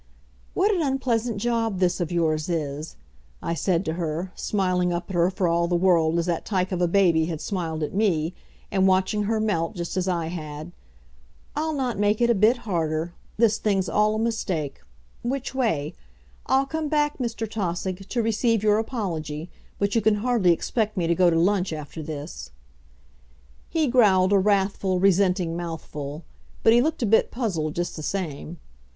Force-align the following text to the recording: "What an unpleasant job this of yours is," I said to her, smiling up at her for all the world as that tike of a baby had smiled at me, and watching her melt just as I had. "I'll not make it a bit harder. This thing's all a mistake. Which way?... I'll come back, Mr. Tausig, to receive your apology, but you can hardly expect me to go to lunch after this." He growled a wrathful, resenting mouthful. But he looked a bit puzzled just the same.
"What 0.55 0.73
an 0.73 0.81
unpleasant 0.81 1.37
job 1.37 1.77
this 1.77 1.99
of 2.01 2.11
yours 2.11 2.49
is," 2.49 2.95
I 3.39 3.53
said 3.53 3.85
to 3.85 3.93
her, 3.93 4.31
smiling 4.33 4.91
up 4.91 5.11
at 5.11 5.13
her 5.13 5.29
for 5.29 5.47
all 5.47 5.67
the 5.67 5.75
world 5.75 6.17
as 6.17 6.25
that 6.25 6.43
tike 6.43 6.71
of 6.71 6.81
a 6.81 6.87
baby 6.87 7.25
had 7.25 7.39
smiled 7.39 7.83
at 7.83 7.93
me, 7.93 8.33
and 8.71 8.87
watching 8.87 9.25
her 9.25 9.39
melt 9.39 9.75
just 9.75 9.95
as 9.97 10.07
I 10.07 10.25
had. 10.25 10.71
"I'll 11.55 11.73
not 11.75 11.99
make 11.99 12.19
it 12.19 12.31
a 12.31 12.33
bit 12.33 12.57
harder. 12.65 13.13
This 13.37 13.59
thing's 13.59 13.87
all 13.87 14.15
a 14.15 14.17
mistake. 14.17 14.81
Which 15.21 15.53
way?... 15.53 15.93
I'll 16.47 16.65
come 16.65 16.87
back, 16.87 17.19
Mr. 17.19 17.47
Tausig, 17.47 18.09
to 18.09 18.23
receive 18.23 18.63
your 18.63 18.79
apology, 18.79 19.51
but 19.77 19.93
you 19.93 20.01
can 20.01 20.15
hardly 20.15 20.51
expect 20.51 20.97
me 20.97 21.05
to 21.05 21.13
go 21.13 21.29
to 21.29 21.37
lunch 21.37 21.71
after 21.71 22.01
this." 22.01 22.49
He 23.69 23.85
growled 23.85 24.33
a 24.33 24.39
wrathful, 24.39 24.99
resenting 24.99 25.55
mouthful. 25.55 26.23
But 26.63 26.73
he 26.73 26.81
looked 26.81 27.03
a 27.03 27.05
bit 27.05 27.29
puzzled 27.29 27.75
just 27.75 27.95
the 27.95 28.01
same. 28.01 28.57